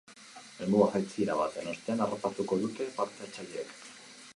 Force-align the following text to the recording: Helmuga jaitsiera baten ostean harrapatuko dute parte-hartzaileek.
Helmuga 0.63 0.87
jaitsiera 0.95 1.35
baten 1.41 1.71
ostean 1.75 2.03
harrapatuko 2.07 2.59
dute 2.67 2.89
parte-hartzaileek. 2.99 3.79